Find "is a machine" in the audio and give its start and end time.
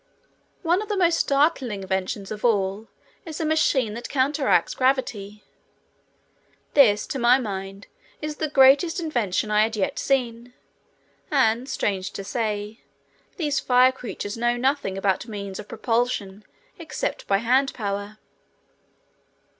3.23-3.93